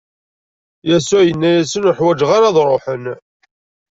Yasuɛ 0.87 1.21
inna-asen: 1.31 1.83
Ur 1.89 1.95
ḥwaǧen 1.99 2.29
ara 2.37 2.47
ad 2.51 2.57
ṛuḥen. 2.71 3.05